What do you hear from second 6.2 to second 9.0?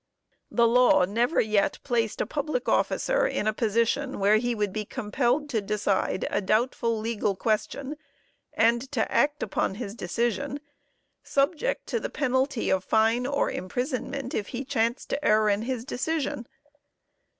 a doubtful legal question, and